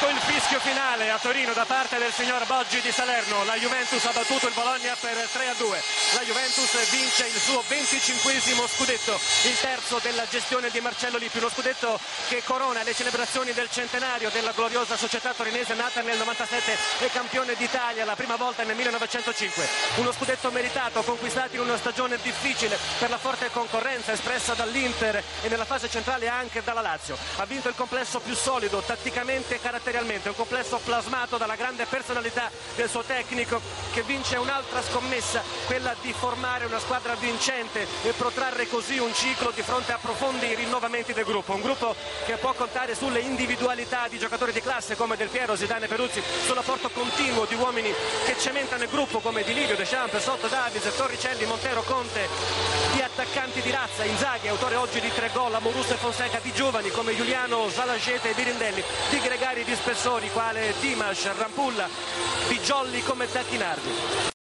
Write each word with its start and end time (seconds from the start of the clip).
Ecco 0.00 0.12
il 0.12 0.20
fischio 0.20 0.58
finale 0.60 1.10
a 1.10 1.18
Torino 1.18 1.52
da 1.52 1.66
parte 1.66 1.98
del 1.98 2.10
signor 2.10 2.46
Boggi 2.46 2.80
di 2.80 2.90
Salerno. 2.90 3.44
La 3.44 3.56
Juventus 3.56 4.02
ha 4.06 4.12
battuto 4.12 4.46
il 4.46 4.54
Bologna 4.54 4.96
per 4.98 5.14
3 5.30 5.48
a 5.48 5.54
2. 5.58 5.82
La 6.14 6.22
Juventus 6.22 6.90
vince 6.90 7.26
il 7.26 7.38
suo 7.38 7.62
25 7.68 8.40
scudetto, 8.66 9.20
il 9.44 9.58
terzo 9.60 9.98
della 10.00 10.26
gestione 10.26 10.70
di 10.70 10.80
Marcello 10.80 11.18
Lippi, 11.18 11.36
uno 11.36 11.50
scudetto 11.50 12.00
che 12.28 12.42
corona 12.42 12.82
le 12.82 12.94
celebrazioni 12.94 13.52
del 13.52 13.68
centenario 13.70 14.30
della 14.30 14.52
gloriosa 14.52 14.96
società 14.96 15.34
torinese 15.34 15.74
nata 15.74 16.00
nel 16.00 16.16
97 16.16 16.78
e 17.00 17.10
campione 17.10 17.54
d'Italia 17.54 18.06
la 18.06 18.16
prima 18.16 18.36
volta 18.36 18.62
nel 18.62 18.76
1905. 18.76 19.68
Uno 19.96 20.12
scudetto 20.12 20.50
meritato, 20.50 21.02
conquistato 21.02 21.56
in 21.56 21.60
una 21.60 21.76
stagione 21.76 22.16
difficile 22.22 22.78
per 22.98 23.10
la 23.10 23.18
forte 23.18 23.50
concorrenza 23.50 24.12
espressa 24.12 24.54
dall'Inter 24.54 25.22
e 25.42 25.48
nella 25.48 25.66
fase 25.66 25.90
centrale 25.90 26.26
anche 26.26 26.62
dalla 26.64 26.80
Lazio. 26.80 27.18
Ha 27.36 27.44
vinto 27.44 27.68
il 27.68 27.74
complesso 27.74 28.20
più 28.20 28.34
solido, 28.34 28.80
tatticamente 28.80 29.56
e 29.56 29.60
caratterialmente, 29.90 30.28
un 30.28 30.36
complesso 30.36 30.80
plasmato 30.84 31.36
dalla 31.36 31.56
grande 31.56 31.84
personalità 31.84 32.50
del 32.76 32.88
suo 32.88 33.02
tecnico 33.02 33.60
che 33.92 34.02
vince 34.02 34.36
un'altra 34.36 34.80
scommessa, 34.82 35.42
quella 35.66 35.94
di 36.00 36.12
formare 36.12 36.64
una 36.64 36.78
squadra 36.78 37.14
vincente 37.14 37.86
e 38.02 38.12
protrarre 38.12 38.68
così 38.68 38.98
un 38.98 39.12
ciclo 39.12 39.50
di 39.52 39.62
fronte 39.62 39.92
a 39.92 39.98
profondi 40.00 40.54
rinnovamenti 40.54 41.12
del 41.12 41.24
gruppo. 41.24 41.54
Un 41.54 41.62
gruppo 41.62 41.94
che 42.24 42.36
può 42.36 42.52
contare 42.52 42.94
sulle 42.94 43.20
individualità 43.20 44.06
di 44.08 44.18
giocatori 44.18 44.52
di 44.52 44.60
classe 44.60 44.94
come 44.94 45.16
Del 45.16 45.28
Piero, 45.28 45.56
Zidane 45.56 45.86
e 45.86 45.88
Peruzzi, 45.88 46.22
sull'apporto 46.46 46.88
continuo 46.90 47.44
di 47.46 47.56
uomini 47.56 47.92
che 48.24 48.36
cementano 48.38 48.84
il 48.84 48.90
gruppo 48.90 49.18
come 49.18 49.42
Di 49.42 49.54
Livio, 49.54 49.74
De 49.74 49.84
Champs, 49.84 50.18
Sotto 50.18 50.46
Davis, 50.46 50.88
Torricelli, 50.96 51.46
Montero, 51.46 51.82
Conte, 51.82 52.28
attaccanti 53.20 53.60
di 53.60 53.70
razza, 53.70 54.04
Inzaghi, 54.04 54.48
autore 54.48 54.76
oggi 54.76 54.98
di 54.98 55.12
tre 55.12 55.28
gol, 55.34 55.54
Amorus 55.54 55.90
e 55.90 55.96
Fonseca, 55.96 56.38
di 56.42 56.52
giovani 56.52 56.88
come 56.88 57.14
Giuliano, 57.14 57.68
Salagete 57.68 58.30
e 58.30 58.34
Birindelli, 58.34 58.82
di 59.10 59.20
gregari 59.20 59.62
di 59.62 59.74
spessori 59.74 60.30
quale 60.30 60.72
Dimas, 60.80 61.30
Rampulla, 61.36 61.86
di 62.48 62.58
jolly 62.60 63.02
come 63.02 63.30
Tacchinardi. 63.30 64.38